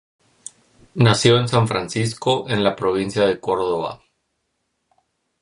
Nació 0.95 1.37
en 1.39 1.47
San 1.47 1.67
Francisco 1.67 2.49
en 2.49 2.63
la 2.63 2.75
provincia 2.75 3.23
de 3.23 3.39
Córdoba. 3.39 4.01